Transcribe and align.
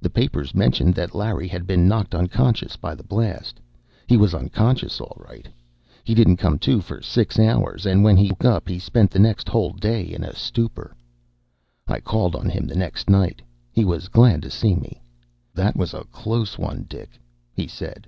The 0.00 0.10
papers 0.10 0.54
mentioned 0.54 0.94
that 0.94 1.12
Larry 1.12 1.48
had 1.48 1.66
been 1.66 1.88
knocked 1.88 2.14
unconscious 2.14 2.76
by 2.76 2.94
the 2.94 3.02
blast. 3.02 3.60
He 4.06 4.16
was 4.16 4.32
unconscious, 4.32 5.00
all 5.00 5.16
right. 5.28 5.48
He 6.04 6.14
didn't 6.14 6.36
come 6.36 6.56
to 6.60 6.80
for 6.80 7.02
six 7.02 7.36
hours 7.36 7.84
and 7.84 8.04
when 8.04 8.16
he 8.16 8.28
woke 8.30 8.44
up, 8.44 8.68
he 8.68 8.78
spent 8.78 9.10
the 9.10 9.18
next 9.18 9.48
whole 9.48 9.72
day 9.72 10.04
in 10.04 10.22
a 10.22 10.36
stupor. 10.36 10.94
I 11.88 11.98
called 11.98 12.36
on 12.36 12.48
him 12.48 12.68
the 12.68 12.76
next 12.76 13.10
night. 13.10 13.42
He 13.72 13.84
was 13.84 14.06
glad 14.06 14.40
to 14.42 14.50
see 14.52 14.76
me. 14.76 15.02
"That 15.52 15.74
was 15.74 15.94
a 15.94 16.04
close 16.12 16.56
one, 16.56 16.86
Dick," 16.88 17.18
he 17.52 17.66
said. 17.66 18.06